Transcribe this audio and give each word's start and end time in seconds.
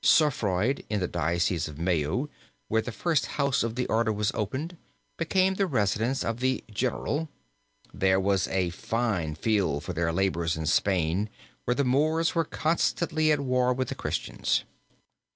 Cerfroid, 0.03 0.83
in 0.89 0.99
the 0.99 1.07
diocese 1.07 1.67
of 1.67 1.77
Meaux, 1.77 2.27
where 2.69 2.81
the 2.81 2.91
first 2.91 3.27
house 3.37 3.61
of 3.61 3.75
the 3.75 3.85
order 3.85 4.11
was 4.11 4.31
opened, 4.33 4.75
became 5.15 5.53
the 5.53 5.67
residence 5.67 6.23
of 6.23 6.39
the 6.39 6.63
General 6.71 7.15
(minister 7.15 7.33
generalis). 7.93 7.99
There 7.99 8.19
was 8.19 8.47
a 8.47 8.69
fine 8.71 9.35
field 9.35 9.83
for 9.83 9.93
their 9.93 10.11
labors 10.11 10.57
in 10.57 10.65
Spain, 10.65 11.29
where 11.65 11.75
the 11.75 11.85
Moors 11.85 12.33
were 12.33 12.45
constantly 12.45 13.31
at 13.31 13.41
war 13.41 13.75
with 13.75 13.89
the 13.89 13.93
Christians. 13.93 14.63